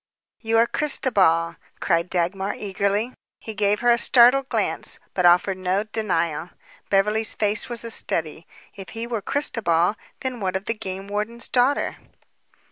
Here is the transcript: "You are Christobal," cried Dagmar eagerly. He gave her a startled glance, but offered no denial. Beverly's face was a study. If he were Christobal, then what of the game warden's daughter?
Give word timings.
"You 0.39 0.57
are 0.57 0.65
Christobal," 0.65 1.57
cried 1.79 2.09
Dagmar 2.09 2.55
eagerly. 2.55 3.13
He 3.39 3.53
gave 3.53 3.81
her 3.81 3.91
a 3.91 3.99
startled 3.99 4.49
glance, 4.49 4.97
but 5.13 5.27
offered 5.27 5.59
no 5.59 5.83
denial. 5.83 6.49
Beverly's 6.89 7.35
face 7.35 7.69
was 7.69 7.85
a 7.85 7.91
study. 7.91 8.47
If 8.75 8.89
he 8.97 9.05
were 9.05 9.21
Christobal, 9.21 9.93
then 10.21 10.39
what 10.39 10.55
of 10.55 10.65
the 10.65 10.73
game 10.73 11.07
warden's 11.07 11.47
daughter? 11.47 11.97